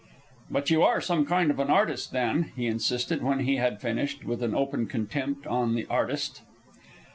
"But 0.49 0.71
you 0.71 0.81
are 0.81 0.99
some 0.99 1.27
kind 1.27 1.51
of 1.51 1.59
an 1.59 1.69
artist, 1.69 2.11
then," 2.11 2.53
he 2.55 2.65
insisted 2.65 3.21
when 3.21 3.41
he 3.41 3.57
had 3.57 3.79
finished, 3.79 4.25
with 4.25 4.41
an 4.41 4.55
open 4.55 4.87
contempt 4.87 5.45
on 5.45 5.75
the 5.75 5.85
"artist." 5.91 6.41